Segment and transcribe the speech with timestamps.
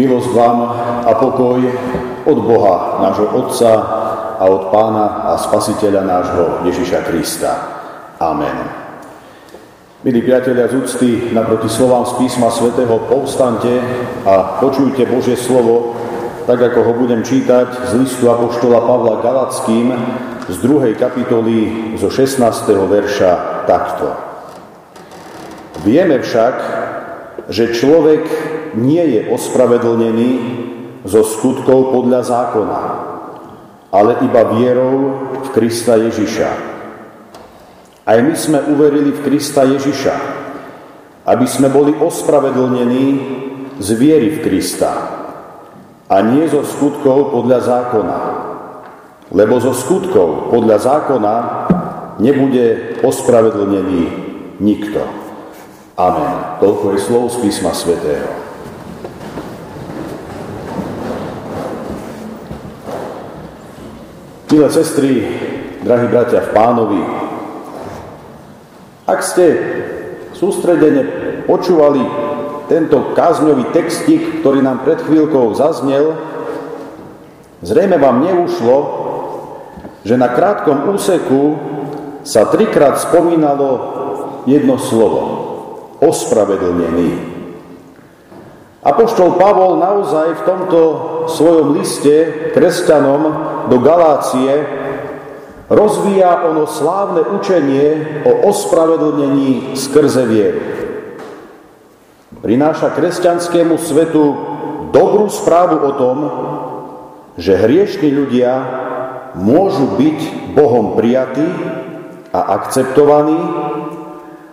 [0.00, 0.58] Milosť vám
[1.04, 1.60] a pokoj
[2.24, 3.72] od Boha, nášho Otca
[4.40, 7.52] a od Pána a Spasiteľa nášho Ježiša Krista.
[8.16, 8.64] Amen.
[10.00, 13.68] Milí priatelia z úcty, naproti slovám z písma svätého povstante
[14.24, 15.92] a počujte Božie slovo,
[16.48, 19.92] tak ako ho budem čítať z listu Apoštola Pavla Galackým
[20.48, 20.96] z 2.
[20.96, 22.40] kapitoly zo 16.
[22.88, 23.32] verša
[23.68, 24.16] takto.
[25.84, 26.56] Vieme však,
[27.50, 28.22] že človek
[28.78, 30.30] nie je ospravedlnený
[31.02, 32.82] zo skutkov podľa zákona,
[33.90, 34.96] ale iba vierou
[35.42, 36.50] v Krista Ježiša.
[38.06, 40.16] Aj my sme uverili v Krista Ježiša,
[41.26, 43.06] aby sme boli ospravedlnení
[43.82, 44.92] z viery v Krista
[46.06, 48.18] a nie zo skutkov podľa zákona.
[49.30, 51.34] Lebo zo skutkov podľa zákona
[52.18, 54.02] nebude ospravedlnený
[54.58, 55.19] nikto.
[56.00, 56.56] Amen.
[56.64, 58.24] Toľko je slov z písma svätého.
[64.48, 65.28] Milé sestry,
[65.84, 67.02] drahí bratia v pánovi,
[69.04, 69.46] ak ste
[70.32, 71.02] sústredene
[71.44, 72.02] počúvali
[72.72, 76.16] tento kázňový textik, ktorý nám pred chvíľkou zaznel,
[77.60, 78.76] zrejme vám neušlo,
[80.02, 81.60] že na krátkom úseku
[82.24, 83.68] sa trikrát spomínalo
[84.48, 85.29] jedno slovo.
[86.00, 87.12] Ospravedlnený.
[88.80, 90.80] Apoštol Pavol naozaj v tomto
[91.28, 93.22] svojom liste kresťanom
[93.68, 94.64] do Galácie
[95.68, 100.60] rozvíja ono slávne učenie o ospravedlnení skrze vieru.
[102.40, 104.24] Prináša kresťanskému svetu
[104.96, 106.16] dobrú správu o tom,
[107.36, 108.52] že hriešní ľudia
[109.36, 110.18] môžu byť
[110.56, 111.46] Bohom prijatí
[112.32, 113.38] a akceptovaní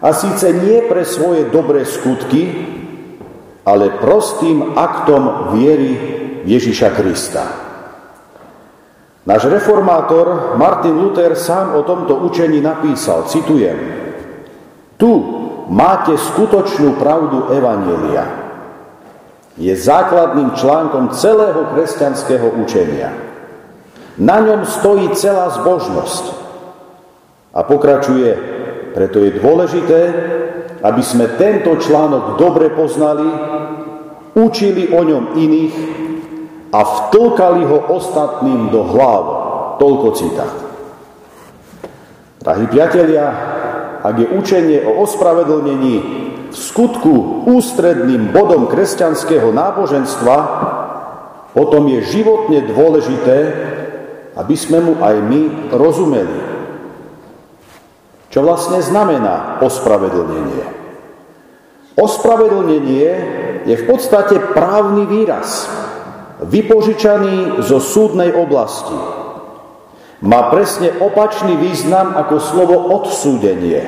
[0.02, 2.54] a síce nie pre svoje dobré skutky,
[3.68, 5.92] ale prostým aktom viery
[6.48, 7.46] Ježiša Krista.
[9.28, 13.76] Náš reformátor Martin Luther sám o tomto učení napísal, citujem,
[14.96, 15.12] tu
[15.68, 18.48] máte skutočnú pravdu Evanielia.
[19.60, 23.12] Je základným článkom celého kresťanského učenia.
[24.22, 26.24] Na ňom stojí celá zbožnosť.
[27.58, 28.57] A pokračuje,
[28.98, 30.02] preto je dôležité,
[30.82, 33.30] aby sme tento článok dobre poznali,
[34.34, 35.76] učili o ňom iných
[36.74, 39.24] a vtlkali ho ostatným do hlav.
[39.78, 40.54] Toľko citát.
[42.42, 43.26] Drahí priatelia,
[44.02, 45.96] ak je učenie o ospravedlnení
[46.50, 50.38] v skutku ústredným bodom kresťanského náboženstva,
[51.54, 53.38] potom je životne dôležité,
[54.34, 55.42] aby sme mu aj my
[55.78, 56.57] rozumeli.
[58.28, 60.64] Čo vlastne znamená ospravedlnenie?
[61.98, 63.10] Ospravedlnenie
[63.66, 65.66] je v podstate právny výraz,
[66.46, 68.94] vypožičaný zo súdnej oblasti.
[70.22, 73.82] Má presne opačný význam ako slovo odsúdenie.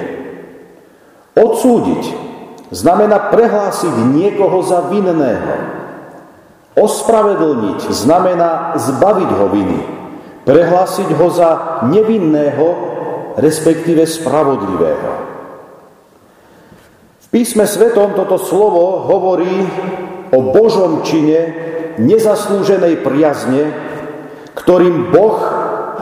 [1.37, 2.03] Odsúdiť
[2.69, 5.53] znamená prehlásiť niekoho za vinného.
[6.77, 9.79] Ospravedlniť znamená zbaviť ho viny.
[10.45, 11.49] Prehlásiť ho za
[11.89, 12.67] nevinného,
[13.37, 15.11] respektíve spravodlivého.
[17.19, 19.69] V písme svetom toto slovo hovorí
[20.33, 21.53] o Božom čine
[22.01, 23.69] nezaslúženej priazne,
[24.57, 25.37] ktorým Boh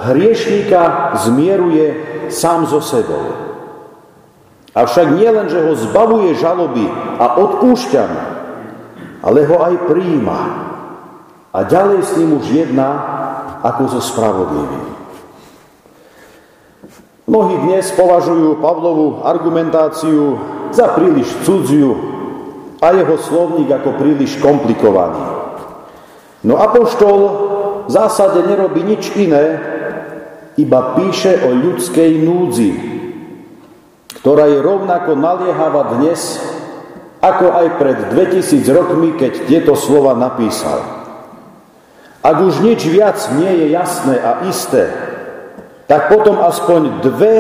[0.08, 1.86] hriešníka zmieruje
[2.32, 3.34] sám so sebou.
[4.78, 6.86] Avšak nie len, že ho zbavuje žaloby
[7.18, 8.06] a odpúšťa
[9.24, 10.40] ale ho aj príjima
[11.54, 12.90] a ďalej s ním už jedná
[13.66, 14.88] ako so spravodlivým.
[17.28, 20.40] Mnohí dnes považujú Pavlovú argumentáciu
[20.72, 21.92] za príliš cudziu
[22.80, 25.28] a jeho slovník ako príliš komplikovaný.
[26.48, 27.20] No Apoštol
[27.84, 29.60] v zásade nerobí nič iné,
[30.56, 32.72] iba píše o ľudskej núdzi,
[34.24, 36.40] ktorá je rovnako naliehavá dnes,
[37.20, 40.80] ako aj pred 2000 rokmi, keď tieto slova napísal.
[42.24, 45.07] Ak už nič viac nie je jasné a isté,
[45.88, 47.34] tak potom aspoň dve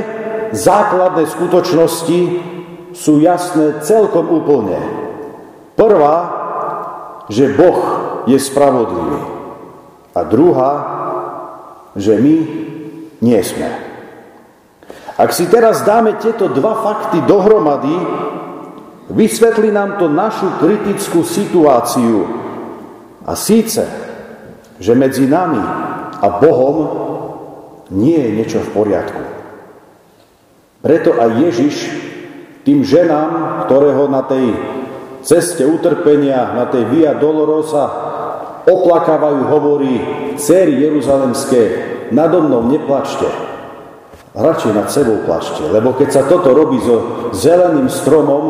[0.55, 2.19] základné skutočnosti
[2.95, 4.79] sú jasné celkom úplne.
[5.75, 6.17] Prvá,
[7.27, 7.79] že Boh
[8.25, 9.21] je spravodlivý.
[10.15, 10.71] A druhá,
[11.93, 12.35] že my
[13.21, 13.69] nie sme.
[15.17, 17.93] Ak si teraz dáme tieto dva fakty dohromady,
[19.11, 22.25] vysvetlí nám to našu kritickú situáciu.
[23.27, 23.83] A síce,
[24.79, 25.59] že medzi nami
[26.17, 26.75] a Bohom
[27.91, 29.23] nie je niečo v poriadku.
[30.83, 31.75] Preto aj Ježiš
[32.67, 34.55] tým ženám, ktorého na tej
[35.23, 37.87] ceste utrpenia, na tej Via Dolorosa
[38.67, 39.95] oplakávajú, hovorí,
[40.35, 41.61] céry Jeruzalemské,
[42.11, 43.27] nado mnou neplačte,
[44.35, 48.43] radšej nad sebou plačte, lebo keď sa toto robí so zeleným stromom,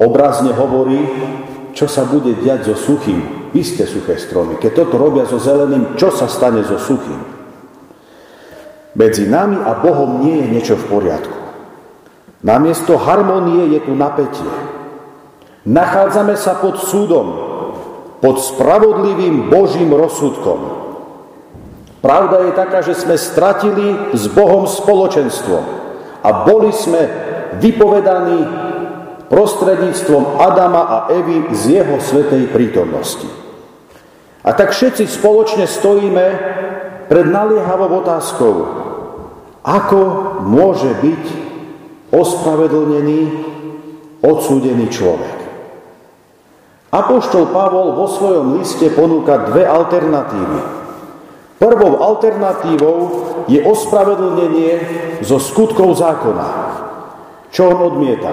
[0.00, 1.00] obrazne hovorí,
[1.72, 4.60] čo sa bude diať so suchým, isté suché stromy.
[4.60, 7.31] Keď toto robia so zeleným, čo sa stane so suchým?
[8.92, 11.38] Medzi nami a Bohom nie je niečo v poriadku.
[12.44, 14.52] Namiesto harmonie je tu napätie.
[15.62, 17.26] Nachádzame sa pod súdom,
[18.18, 20.82] pod spravodlivým Božím rozsudkom.
[22.02, 25.56] Pravda je taká, že sme stratili s Bohom spoločenstvo
[26.20, 27.06] a boli sme
[27.62, 28.42] vypovedaní
[29.30, 33.30] prostredníctvom Adama a Evy z jeho svetej prítomnosti.
[34.42, 36.26] A tak všetci spoločne stojíme
[37.12, 38.54] pred naliehavou otázkou,
[39.60, 40.00] ako
[40.48, 41.24] môže byť
[42.08, 43.20] ospravedlnený,
[44.24, 45.36] odsúdený človek.
[46.88, 50.60] Apoštol Pavol vo svojom liste ponúka dve alternatívy.
[51.60, 52.96] Prvou alternatívou
[53.44, 54.72] je ospravedlnenie
[55.20, 56.48] zo skutkov zákona.
[57.52, 58.32] Čo on odmieta?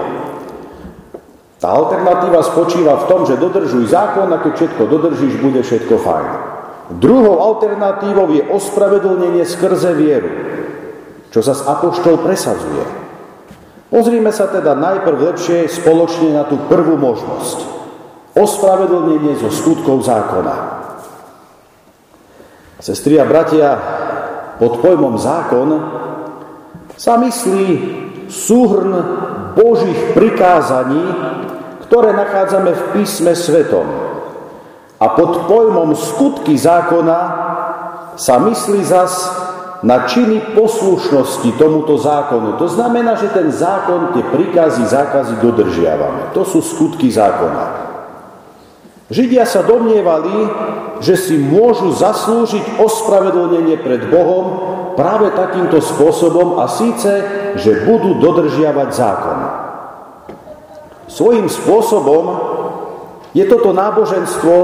[1.60, 6.49] Tá alternatíva spočíva v tom, že dodržuj zákon a keď všetko dodržíš, bude všetko fajn.
[6.90, 10.30] Druhou alternatívou je ospravedlnenie skrze vieru,
[11.30, 12.82] čo sa apoštol presadzuje.
[13.90, 17.58] Pozrime sa teda najprv lepšie spoločne na tú prvú možnosť.
[18.34, 20.54] Ospravedlnenie zo skutkov zákona.
[22.82, 23.78] Sestri a bratia,
[24.58, 25.68] pod pojmom zákon
[26.98, 27.66] sa myslí
[28.30, 28.94] súhrn
[29.54, 31.02] Božích prikázaní,
[31.86, 34.09] ktoré nachádzame v písme svetom.
[35.00, 37.20] A pod pojmom skutky zákona
[38.20, 39.32] sa myslí zas
[39.80, 42.60] na činy poslušnosti tomuto zákonu.
[42.60, 46.36] To znamená, že ten zákon, tie príkazy, zákazy dodržiavame.
[46.36, 47.88] To sú skutky zákona.
[49.08, 50.46] Židia sa domnievali,
[51.00, 54.46] že si môžu zaslúžiť ospravedlnenie pred Bohom
[55.00, 57.24] práve takýmto spôsobom a síce,
[57.56, 59.38] že budú dodržiavať zákon.
[61.08, 62.24] Svojím spôsobom
[63.34, 64.54] je toto náboženstvo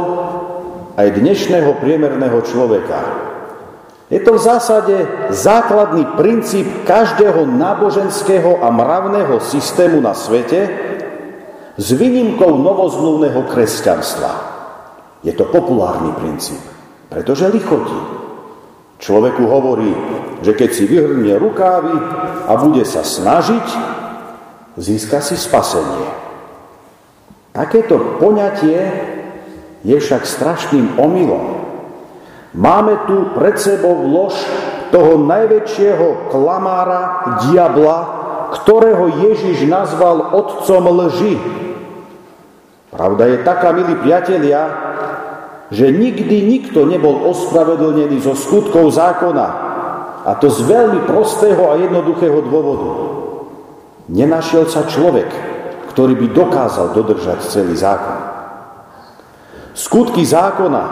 [0.96, 3.00] aj dnešného priemerného človeka.
[4.08, 4.96] Je to v zásade
[5.28, 10.72] základný princíp každého náboženského a mravného systému na svete,
[11.76, 14.32] s výnimkou novozmluvného kresťanstva.
[15.20, 16.62] Je to populárny princíp,
[17.12, 18.00] pretože lichotí.
[18.96, 19.92] Človeku hovorí,
[20.40, 21.92] že keď si vyhrnie rukávy
[22.49, 23.66] a bude sa snažiť,
[24.81, 26.08] získa si spasenie.
[27.52, 29.15] Takéto poňatie
[29.86, 31.62] je však strašným omylom.
[32.58, 34.34] Máme tu pred sebou lož
[34.90, 37.98] toho najväčšieho klamára, diabla,
[38.50, 41.36] ktorého Ježiš nazval otcom lži,
[42.96, 44.72] Pravda je taká, milí priatelia,
[45.68, 49.48] že nikdy nikto nebol ospravedlnený zo skutkov zákona.
[50.26, 52.90] A to z veľmi prostého a jednoduchého dôvodu.
[54.08, 55.28] Nenašiel sa človek,
[55.92, 58.25] ktorý by dokázal dodržať celý zákon.
[59.76, 60.84] Skutky zákona,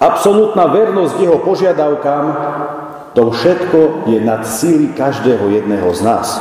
[0.00, 2.24] absolútna vernosť jeho požiadavkám,
[3.12, 6.40] to všetko je nad síly každého jedného z nás.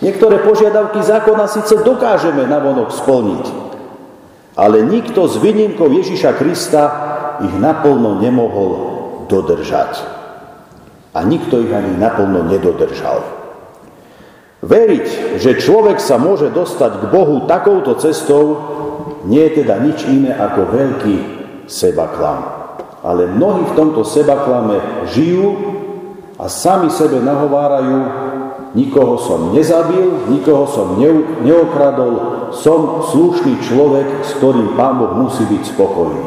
[0.00, 3.44] Niektoré požiadavky zákona síce dokážeme navonok splniť,
[4.56, 6.82] ale nikto s výnimkou Ježiša Krista
[7.44, 8.70] ich naplno nemohol
[9.28, 10.00] dodržať.
[11.12, 13.20] A nikto ich ani naplno nedodržal.
[14.64, 18.44] Veriť, že človek sa môže dostať k Bohu takouto cestou,
[19.28, 21.16] nie je teda nič iné ako veľký
[21.68, 22.40] sebaklam.
[23.04, 25.54] Ale mnohí v tomto sebaklame žijú
[26.40, 27.98] a sami sebe nahovárajú,
[28.72, 30.98] nikoho som nezabil, nikoho som
[31.44, 32.12] neokradol,
[32.56, 36.24] som slušný človek, s ktorým Pán Boh musí byť spokojný.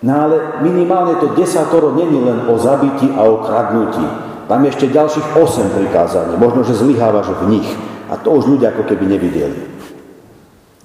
[0.00, 4.06] No ale minimálne to desatoro není len o zabití a o kradnutí.
[4.48, 6.40] Tam ešte ďalších 8 prikázaní.
[6.40, 7.68] Možno, že zlyhávaš v nich.
[8.08, 9.79] A to už ľudia ako keby nevideli.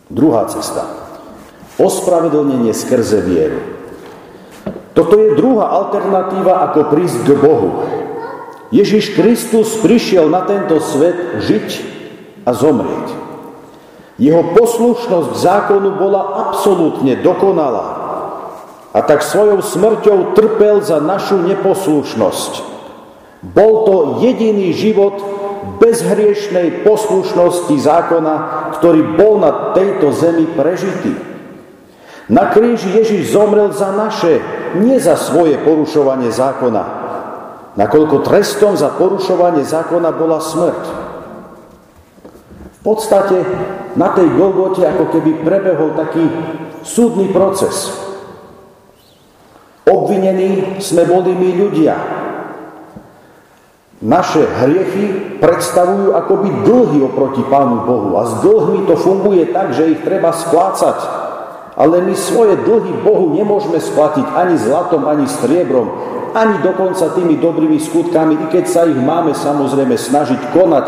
[0.10, 0.86] Druhá cesta.
[1.82, 3.60] Ospravedlnenie skrze vieru.
[4.94, 7.70] Toto je druhá alternatíva, ako prísť k Bohu.
[8.70, 11.68] Ježiš Kristus prišiel na tento svet žiť
[12.48, 13.08] a zomrieť.
[14.16, 17.88] Jeho poslušnosť zákonu bola absolútne dokonalá.
[18.96, 22.64] A tak svojou smrťou trpel za našu neposlušnosť.
[23.44, 25.20] Bol to jediný život
[25.82, 28.36] bezhriešnej poslušnosti zákona,
[28.80, 31.14] ktorý bol na tejto zemi prežitý.
[32.26, 34.42] Na kríži Ježiš zomrel za naše,
[34.82, 36.84] nie za svoje porušovanie zákona,
[37.78, 40.84] nakoľko trestom za porušovanie zákona bola smrť.
[42.86, 43.42] podstate
[43.98, 46.22] na tej Golgote ako keby prebehol taký
[46.86, 47.90] súdny proces.
[49.90, 52.25] Obvinení sme boli my ľudia.
[54.04, 58.20] Naše hriechy predstavujú akoby dlhy oproti Pánu Bohu.
[58.20, 61.00] A s dlhmi to funguje tak, že ich treba splácať.
[61.80, 65.88] Ale my svoje dlhy Bohu nemôžeme splatiť ani zlatom, ani striebrom,
[66.36, 70.86] ani dokonca tými dobrými skutkami, i keď sa ich máme samozrejme snažiť konať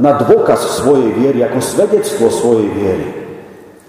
[0.00, 3.06] na dôkaz svojej viery, ako svedectvo svojej viery.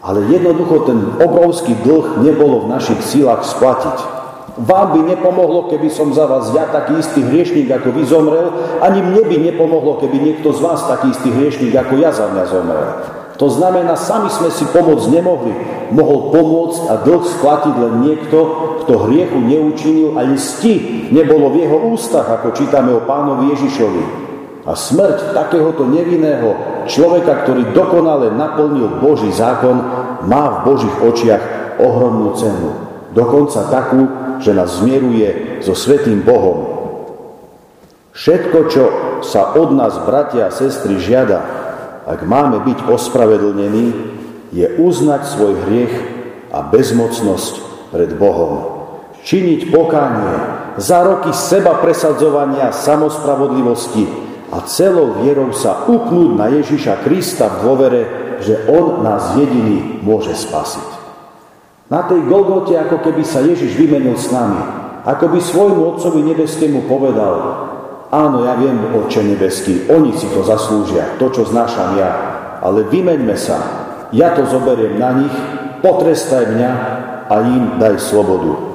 [0.04, 4.23] Ale jednoducho ten obrovský dlh nebolo v našich sílach splatiť.
[4.54, 8.54] Vám by nepomohlo, keby som za vás ja taký istý hriešník, ako vy zomrel,
[8.86, 12.44] ani mne by nepomohlo, keby niekto z vás taký istý hriešník, ako ja za mňa
[12.46, 12.90] zomrel.
[13.42, 15.54] To znamená, sami sme si pomôcť nemohli.
[15.90, 18.38] Mohol pomôcť a dlh splatiť len niekto,
[18.86, 24.04] kto hriechu neučinil, ani sti nebolo v jeho ústach, ako čítame o pánovi Ježišovi.
[24.70, 26.56] A smrť takéhoto nevinného
[26.86, 29.82] človeka, ktorý dokonale naplnil Boží zákon,
[30.30, 31.44] má v Božích očiach
[31.82, 32.70] ohromnú cenu.
[33.18, 34.08] Dokonca takú,
[34.40, 36.72] že nás zmieruje so Svetým Bohom.
[38.14, 38.86] Všetko, čo
[39.26, 41.42] sa od nás, bratia a sestry, žiada,
[42.06, 43.88] ak máme byť ospravedlnení,
[44.54, 45.96] je uznať svoj hriech
[46.54, 47.54] a bezmocnosť
[47.90, 48.86] pred Bohom.
[49.26, 50.36] Činiť pokánie
[50.78, 54.24] za roky seba presadzovania samospravodlivosti,
[54.54, 58.02] a celou vierou sa upnúť na Ježiša Krista v dôvere,
[58.38, 60.93] že On nás jediný môže spasiť.
[61.94, 64.58] Na tej Golgote ako keby sa Ježiš vymenil s nami,
[65.06, 67.36] ako by svojmu Otcovi nebeskému povedal,
[68.10, 72.10] áno, ja viem, Otče nebeský, oni si to zaslúžia, to, čo znášam ja,
[72.66, 73.62] ale vymeňme sa,
[74.10, 75.36] ja to zoberiem na nich,
[75.86, 76.72] potrestaj mňa
[77.30, 78.74] a im daj slobodu.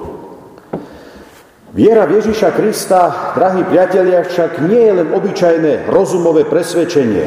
[1.75, 7.27] Viera v Ježiša Krista, drahí priatelia, však nie je len obyčajné rozumové presvedčenie,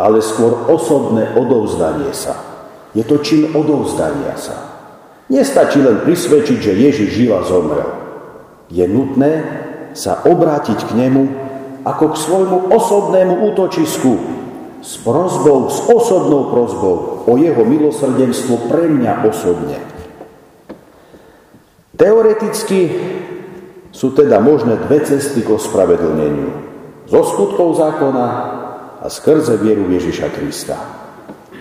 [0.00, 2.53] ale skôr osobné odovzdanie sa.
[2.94, 4.56] Je to čin odovzdania sa.
[5.26, 7.90] Nestačí len prisvedčiť, že Ježiš živa zomrel.
[8.70, 9.42] Je nutné
[9.98, 11.22] sa obrátiť k nemu
[11.84, 14.12] ako k svojmu osobnému útočisku
[14.84, 19.78] s prozbou, s osobnou prozbou o jeho milosrdenstvo pre mňa osobne.
[21.94, 22.80] Teoreticky
[23.94, 26.50] sú teda možné dve cesty k ospravedlneniu.
[27.06, 28.26] Zo skutkov zákona
[28.98, 31.03] a skrze vieru Ježiša Krista.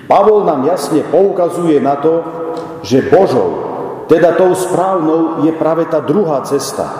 [0.08, 2.24] Pavol nám jasne poukazuje na to,
[2.84, 3.50] že Božou,
[4.12, 6.92] teda tou správnou, je práve tá druhá cesta.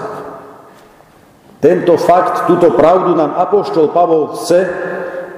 [1.60, 4.68] Tento fakt, túto pravdu nám Apoštol Pavol chce,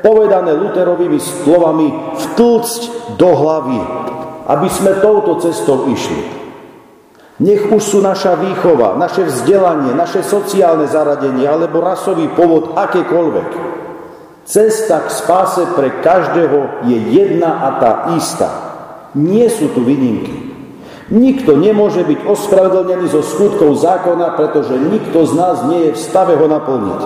[0.02, 2.82] povedané Luterovými slovami, vtlcť
[3.18, 3.82] do hlavy,
[4.46, 6.22] aby sme touto cestou išli.
[7.36, 13.75] Nech už sú naša výchova, naše vzdelanie, naše sociálne zaradenie alebo rasový pôvod akékoľvek.
[14.46, 18.50] Cesta k spáse pre každého je jedna a tá istá.
[19.18, 20.54] Nie sú tu výnimky.
[21.10, 26.38] Nikto nemôže byť ospravedlnený zo skutkov zákona, pretože nikto z nás nie je v stave
[26.38, 27.02] ho naplniť.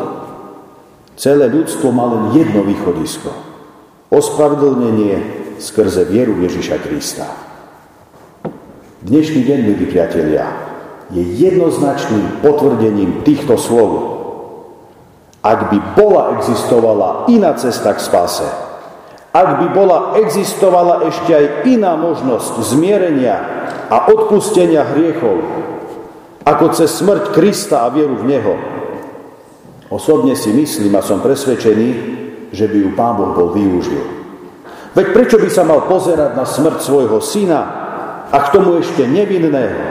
[1.16, 3.32] Celé ľudstvo má len jedno východisko.
[4.12, 5.20] Ospravedlnenie
[5.64, 7.28] skrze vieru Ježiša Krista.
[9.00, 10.44] Dnešný deň, milí priatelia,
[11.08, 14.19] je jednoznačným potvrdením týchto slov.
[15.50, 18.46] Ak by bola existovala iná cesta k spáse,
[19.34, 23.38] ak by bola existovala ešte aj iná možnosť zmierenia
[23.90, 25.42] a odpustenia hriechov,
[26.46, 28.54] ako cez smrť Krista a vieru v Neho,
[29.90, 31.90] osobne si myslím a som presvedčený,
[32.54, 34.06] že by ju Pán Boh bol využil.
[34.94, 37.62] Veď prečo by sa mal pozerať na smrť svojho syna,
[38.30, 39.82] a k tomu ešte nevinného.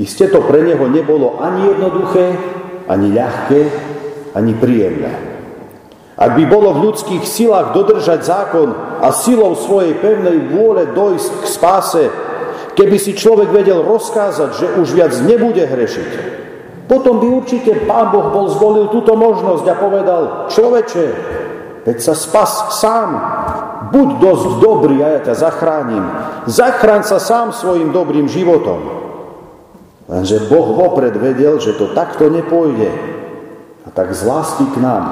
[0.00, 2.36] Isté to pre neho nebolo ani jednoduché,
[2.88, 3.60] ani ľahké,
[4.36, 5.16] ani príjemné.
[6.16, 11.46] Ak by bolo v ľudských silách dodržať zákon a silou svojej pevnej vôle dojsť k
[11.48, 12.04] spáse,
[12.76, 16.10] keby si človek vedel rozkázať, že už viac nebude hrešiť,
[16.88, 21.06] potom by určite Pán Boh bol zvolil túto možnosť a povedal, človeče,
[21.84, 23.08] veď sa spas sám,
[23.92, 26.04] buď dosť dobrý a ja ťa zachránim.
[26.46, 28.78] Zachráň sa sám svojim dobrým životom.
[30.06, 33.15] Lenže Boh vopred vedel, že to takto nepôjde.
[33.86, 35.04] A tak z lásky k nám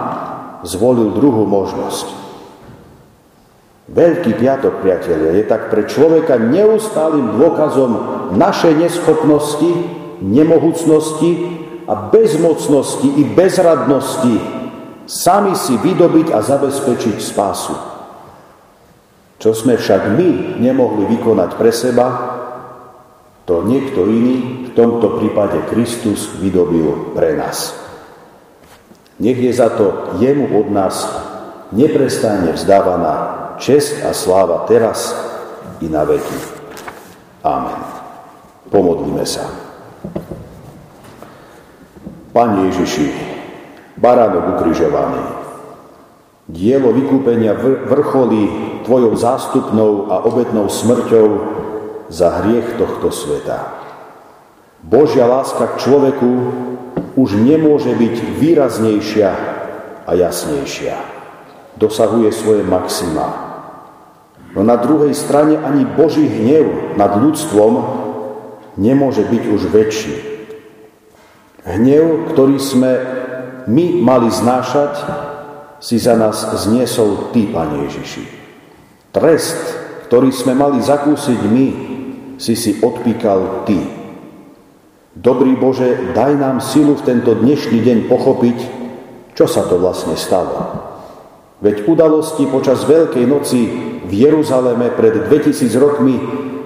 [0.66, 2.26] zvolil druhú možnosť.
[3.85, 7.93] Veľký piatok, priatelia, je tak pre človeka neustálým dôkazom
[8.35, 9.71] našej neschopnosti,
[10.25, 11.31] nemohúcnosti
[11.85, 14.64] a bezmocnosti i bezradnosti
[15.04, 17.76] sami si vydobiť a zabezpečiť spásu.
[19.37, 22.07] Čo sme však my nemohli vykonať pre seba,
[23.45, 27.83] to niekto iný, v tomto prípade Kristus, vydobil pre nás.
[29.18, 31.06] Nech je za to jemu od nás
[31.71, 33.14] neprestajne vzdávaná
[33.62, 35.14] čest a sláva teraz
[35.78, 36.38] i na veky.
[37.47, 37.78] Amen.
[38.71, 39.47] Pomodlíme sa.
[42.35, 43.06] Pane Ježiši,
[43.94, 45.23] baránok ukrižovaný,
[46.50, 47.54] dielo vykúpenia
[47.87, 51.28] vrcholí Tvojou zástupnou a obetnou smrťou
[52.12, 53.80] za hriech tohto sveta.
[54.85, 56.30] Božia láska k človeku
[57.14, 59.30] už nemôže byť výraznejšia
[60.04, 60.97] a jasnejšia.
[61.78, 63.54] Dosahuje svoje maxima.
[64.54, 67.73] No na druhej strane ani Boží hnev nad ľudstvom
[68.78, 70.16] nemôže byť už väčší.
[71.64, 72.92] Hnev, ktorý sme
[73.66, 74.94] my mali znášať,
[75.80, 78.25] si za nás zniesol Ty, Pane Ježiši.
[79.12, 79.61] Trest,
[80.09, 81.66] ktorý sme mali zakúsiť my,
[82.38, 84.03] si si odpíkal Ty.
[85.14, 88.59] Dobrý Bože, daj nám silu v tento dnešný deň pochopiť,
[89.38, 90.75] čo sa to vlastne stalo.
[91.62, 93.62] Veď udalosti počas Veľkej noci
[94.02, 96.18] v Jeruzaleme pred 2000 rokmi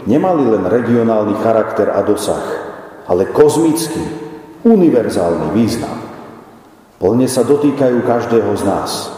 [0.09, 2.41] nemali len regionálny charakter a dosah,
[3.05, 4.01] ale kozmický,
[4.65, 6.09] univerzálny význam.
[6.97, 9.13] Plne sa dotýkajú každého z nás.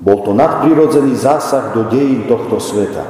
[0.00, 3.04] Bol to nadprirodzený zásah do dejín tohto sveta.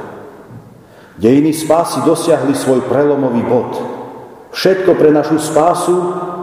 [1.15, 3.71] Dejiny spásy dosiahli svoj prelomový bod–
[4.49, 5.95] Všetko pre našu spásu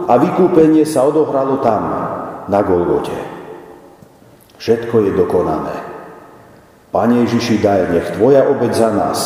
[0.07, 1.83] a vykúpenie sa odohralo tam,
[2.47, 3.15] na Golgote.
[4.57, 5.75] Všetko je dokonané.
[6.89, 9.19] Pane Ježiši, daj, nech Tvoja obeď za nás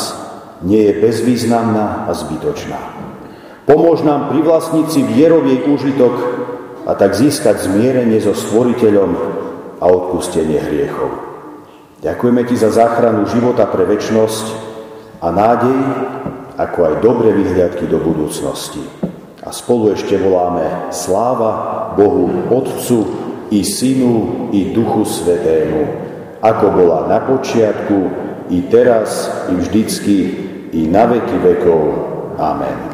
[0.66, 2.82] nie je bezvýznamná a zbytočná.
[3.70, 6.14] Pomôž nám privlastniť si vierov úžitok
[6.90, 9.12] a tak získať zmierenie so Stvoriteľom
[9.78, 11.10] a odpustenie hriechov.
[12.02, 14.46] Ďakujeme Ti za záchranu života pre väčnosť
[15.22, 15.80] a nádej,
[16.62, 18.82] ako aj dobré vyhliadky do budúcnosti.
[19.42, 23.00] A spolu ešte voláme sláva Bohu Otcu
[23.50, 25.82] i Synu i Duchu Svetému,
[26.42, 28.00] ako bola na počiatku,
[28.52, 30.18] i teraz, i vždycky,
[30.76, 31.82] i na veky vekov.
[32.36, 32.92] Amen.